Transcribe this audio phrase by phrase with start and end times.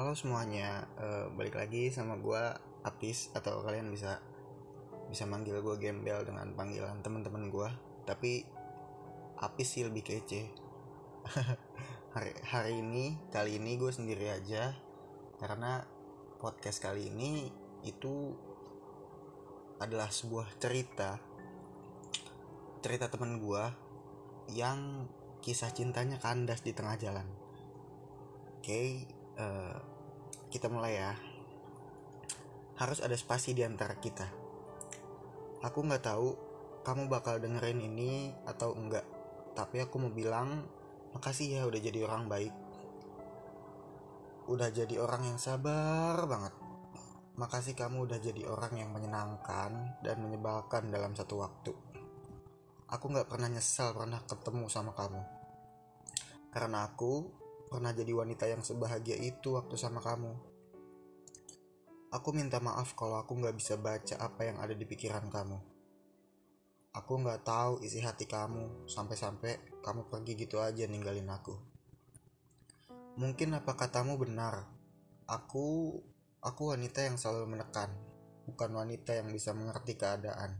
[0.00, 2.40] Halo semuanya, uh, balik lagi sama gue
[2.88, 4.16] Apis atau kalian bisa
[5.12, 7.68] bisa manggil gue Gembel dengan panggilan teman-teman gue.
[8.08, 8.40] Tapi
[9.44, 10.48] Apis sih lebih kece.
[12.16, 14.72] hari hari ini kali ini gue sendiri aja
[15.36, 15.84] karena
[16.40, 17.52] podcast kali ini
[17.84, 18.32] itu
[19.84, 21.20] adalah sebuah cerita
[22.80, 23.64] cerita teman gue
[24.56, 25.04] yang
[25.44, 27.28] kisah cintanya kandas di tengah jalan.
[28.56, 29.76] Oke, okay, eh,
[30.50, 31.12] kita mulai ya.
[32.80, 34.26] Harus ada spasi di antara kita.
[35.60, 36.28] Aku nggak tahu
[36.80, 39.04] kamu bakal dengerin ini atau enggak,
[39.52, 40.64] tapi aku mau bilang
[41.12, 42.54] makasih ya udah jadi orang baik.
[44.48, 46.56] Udah jadi orang yang sabar banget.
[47.36, 51.90] Makasih kamu udah jadi orang yang menyenangkan dan menyebalkan dalam satu waktu
[52.90, 55.22] aku nggak pernah nyesal pernah ketemu sama kamu
[56.50, 57.30] karena aku
[57.70, 60.34] pernah jadi wanita yang sebahagia itu waktu sama kamu.
[62.10, 65.58] Aku minta maaf kalau aku nggak bisa baca apa yang ada di pikiran kamu.
[66.90, 71.54] Aku nggak tahu isi hati kamu sampai-sampai kamu pergi gitu aja ninggalin aku.
[73.14, 74.66] Mungkin apa katamu benar?
[75.30, 75.94] Aku
[76.42, 77.94] aku wanita yang selalu menekan
[78.50, 80.58] bukan wanita yang bisa mengerti keadaan.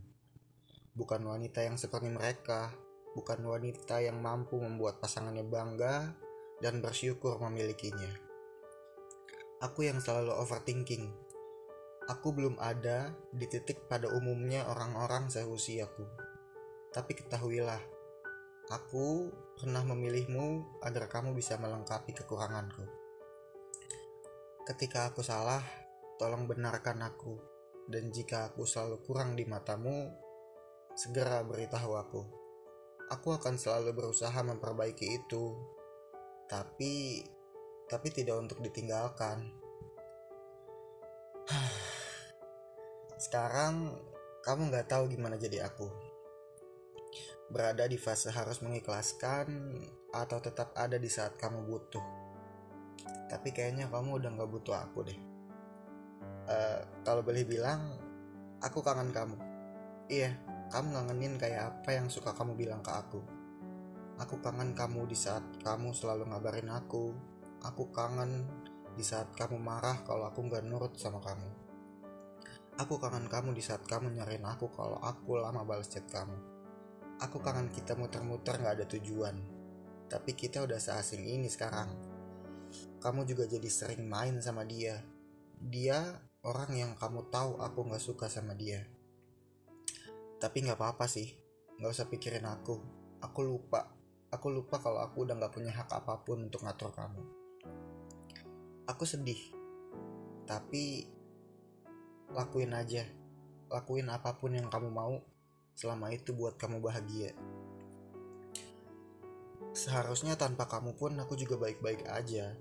[0.95, 2.71] Bukan wanita yang seperti mereka,
[3.19, 6.15] bukan wanita yang mampu membuat pasangannya bangga
[6.61, 8.13] dan bersyukur memilikinya.
[9.61, 11.09] Aku yang selalu overthinking.
[12.09, 16.05] Aku belum ada di titik pada umumnya orang-orang seusiaku.
[16.93, 17.81] Tapi ketahuilah,
[18.73, 19.29] aku
[19.61, 22.89] pernah memilihmu agar kamu bisa melengkapi kekuranganku.
[24.65, 25.61] Ketika aku salah,
[26.17, 27.37] tolong benarkan aku.
[27.91, 30.09] Dan jika aku selalu kurang di matamu,
[30.95, 32.23] segera beritahu aku.
[33.11, 35.59] Aku akan selalu berusaha memperbaiki itu.
[36.51, 37.23] Tapi
[37.87, 39.55] tapi tidak untuk ditinggalkan.
[43.31, 43.95] Sekarang
[44.43, 45.87] kamu nggak tahu gimana jadi aku.
[47.51, 49.79] Berada di fase harus mengikhlaskan
[50.11, 52.03] atau tetap ada di saat kamu butuh.
[53.31, 55.19] Tapi kayaknya kamu udah nggak butuh aku deh.
[56.51, 57.95] Uh, kalau boleh bilang,
[58.59, 59.39] aku kangen kamu.
[60.11, 60.35] Iya,
[60.75, 63.40] kamu ngangenin kayak apa yang suka kamu bilang ke aku.
[64.21, 67.17] Aku kangen kamu di saat kamu selalu ngabarin aku.
[67.65, 68.45] Aku kangen
[68.93, 71.49] di saat kamu marah kalau aku nggak nurut sama kamu.
[72.77, 76.37] Aku kangen kamu di saat kamu nyariin aku kalau aku lama balas chat kamu.
[77.21, 79.41] Aku kangen kita muter-muter nggak ada tujuan.
[80.09, 81.89] Tapi kita udah seasing ini sekarang.
[83.01, 85.01] Kamu juga jadi sering main sama dia.
[85.61, 88.81] Dia orang yang kamu tahu aku nggak suka sama dia
[90.41, 91.29] tapi nggak apa-apa sih
[91.77, 92.81] nggak usah pikirin aku
[93.21, 94.00] aku lupa
[94.31, 97.23] aku lupa kalau aku udah nggak punya hak apa pun untuk ngatur kamu.
[98.87, 99.39] Aku sedih
[100.51, 101.07] tapi
[102.35, 103.07] lakuin aja.
[103.71, 105.23] Lakuin apa pun yang kamu mau
[105.79, 107.35] selama itu buat kamu bahagia.
[109.71, 112.59] Seharusnya tanpa kamu pun aku juga baik-baik aja.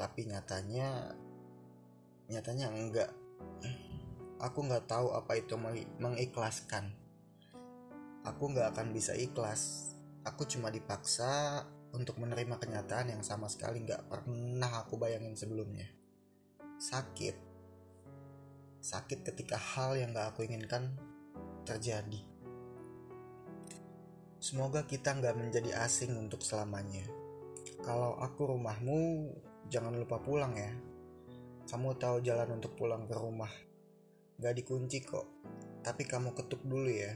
[0.00, 1.12] Tapi nyatanya
[2.32, 3.12] nyatanya enggak.
[4.40, 5.54] Aku nggak tahu apa itu
[6.00, 6.96] mengikhlaskan.
[8.24, 9.92] Aku nggak akan bisa ikhlas.
[10.22, 15.90] Aku cuma dipaksa untuk menerima kenyataan yang sama sekali nggak pernah aku bayangin sebelumnya.
[16.78, 17.36] Sakit.
[18.78, 20.94] Sakit ketika hal yang nggak aku inginkan
[21.66, 22.22] terjadi.
[24.38, 27.02] Semoga kita nggak menjadi asing untuk selamanya.
[27.82, 29.30] Kalau aku rumahmu,
[29.70, 30.70] jangan lupa pulang ya.
[31.66, 33.50] Kamu tahu jalan untuk pulang ke rumah.
[34.38, 35.26] Gak dikunci kok,
[35.82, 37.14] tapi kamu ketuk dulu ya.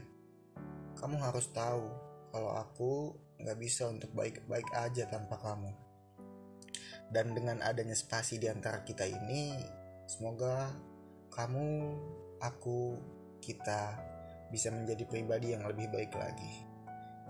[0.95, 5.71] Kamu harus tahu kalau aku gak bisa untuk baik-baik aja tanpa kamu.
[7.07, 9.55] Dan dengan adanya spasi di antara kita ini,
[10.09, 10.71] semoga
[11.31, 11.95] kamu,
[12.43, 12.99] aku,
[13.39, 13.95] kita
[14.51, 16.67] bisa menjadi pribadi yang lebih baik lagi.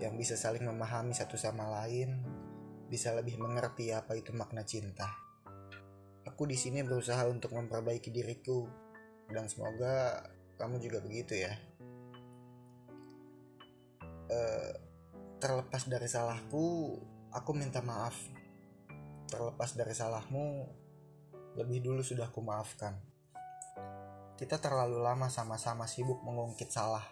[0.02, 2.18] Yang bisa saling memahami satu sama lain,
[2.90, 5.06] bisa lebih mengerti apa itu makna cinta.
[6.26, 8.66] Aku di sini berusaha untuk memperbaiki diriku
[9.30, 10.26] dan semoga
[10.58, 11.54] kamu juga begitu ya
[14.30, 14.72] uh,
[15.38, 16.98] terlepas dari salahku
[17.30, 18.14] aku minta maaf
[19.30, 20.66] terlepas dari salahmu
[21.58, 22.98] lebih dulu sudah aku maafkan
[24.38, 27.06] kita terlalu lama sama-sama sibuk mengungkit salah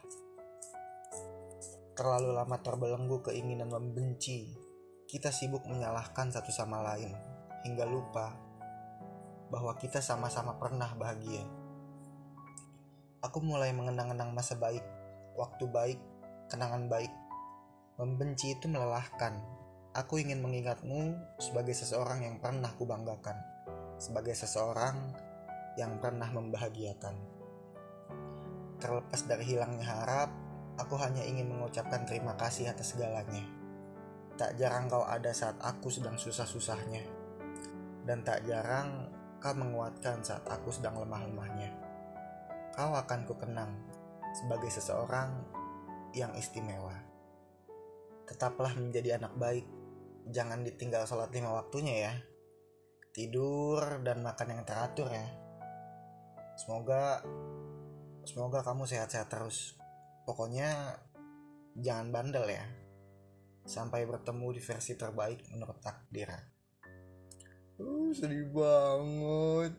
[1.96, 4.52] terlalu lama terbelenggu keinginan membenci
[5.06, 7.14] kita sibuk menyalahkan satu sama lain
[7.62, 8.46] hingga lupa
[9.50, 11.46] bahwa kita sama-sama pernah bahagia.
[13.23, 14.82] Aku mulai mengenang-enang masa baik,
[15.38, 15.99] waktu baik,
[16.50, 17.11] kenangan baik.
[17.96, 19.40] Membenci itu melelahkan.
[19.96, 23.56] Aku ingin mengingatmu sebagai seseorang yang pernah kubanggakan.
[23.96, 24.93] sebagai seseorang
[25.81, 27.16] yang pernah membahagiakan.
[28.76, 30.28] Terlepas dari hilangnya harap,
[30.76, 33.40] aku hanya ingin mengucapkan terima kasih atas segalanya.
[34.37, 37.00] Tak jarang kau ada saat aku sedang susah-susahnya.
[38.04, 39.08] Dan tak jarang
[39.40, 41.72] kau menguatkan saat aku sedang lemah-lemahnya.
[42.76, 43.72] Kau akan kukenang
[44.37, 45.32] sebagai seseorang
[46.12, 47.15] yang istimewa.
[48.26, 49.67] Tetaplah menjadi anak baik.
[50.28, 52.14] Jangan ditinggal sholat lima waktunya ya.
[53.14, 55.26] Tidur dan makan yang teratur ya.
[56.58, 57.23] Semoga
[58.26, 59.78] semoga kamu sehat-sehat terus.
[60.26, 60.99] Pokoknya
[61.78, 62.67] jangan bandel ya.
[63.67, 66.31] Sampai bertemu di versi terbaik menurut takdir.
[67.78, 69.78] Uh, sedih banget.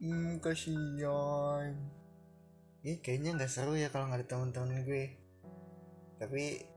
[0.00, 1.72] Hmm, kasihan.
[2.84, 5.16] Ih, kayaknya nggak seru ya kalau nggak ada teman-teman gue.
[6.20, 6.73] Tapi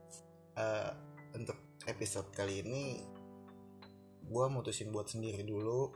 [0.58, 0.90] uh,
[1.38, 3.00] untuk episode kali ini
[4.28, 5.88] gue mutusin buat sendiri dulu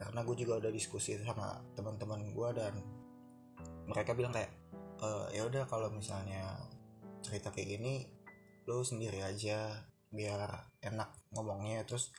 [0.00, 2.74] karena gue juga udah diskusi sama teman-teman gue dan
[3.86, 4.50] mereka bilang kayak
[4.98, 6.58] e, ya udah kalau misalnya
[7.22, 8.08] cerita kayak gini
[8.66, 12.10] lo sendiri aja biar enak ngomongnya terus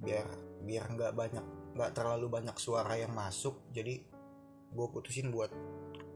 [0.00, 0.24] biar
[0.64, 1.44] biar nggak banyak
[1.76, 4.00] nggak terlalu banyak suara yang masuk jadi
[4.72, 5.52] gue putusin buat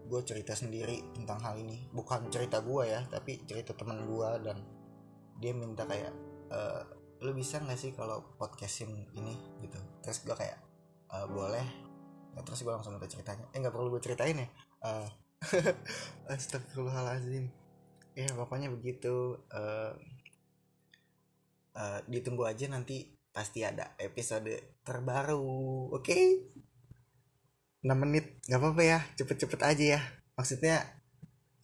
[0.07, 1.91] gue cerita sendiri tentang hal ini.
[1.91, 4.57] Bukan cerita gue ya tapi cerita teman gue dan
[5.37, 6.15] dia minta kayak
[6.49, 6.61] e,
[7.21, 9.35] lu bisa nggak sih kalau podcastin ini?
[9.61, 9.79] Gitu.
[10.01, 10.59] Terus gue kayak
[11.11, 11.67] e, boleh.
[12.37, 13.45] Ya, terus gue langsung minta ceritanya.
[13.51, 14.49] Eh nggak perlu gue ceritain ya?
[14.87, 15.09] Uh,
[16.31, 17.51] astagfirullahaladzim
[18.17, 19.37] ya pokoknya begitu.
[19.53, 19.93] Uh,
[21.77, 25.45] uh, ditunggu aja nanti pasti ada episode terbaru
[25.93, 26.01] oke?
[26.01, 26.41] okay?
[27.87, 30.01] 6 menit nggak apa-apa ya cepet-cepet aja ya.
[30.35, 30.83] Maksudnya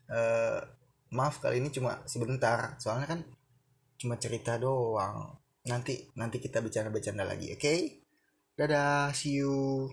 [0.06, 0.62] uh,
[1.10, 3.20] maaf kali ini cuma sebentar soalnya kan
[3.98, 5.34] cuma cerita doang.
[5.66, 7.58] Nanti nanti kita bercanda-bercanda lagi oke?
[7.58, 8.02] Okay?
[8.52, 9.88] dadah see you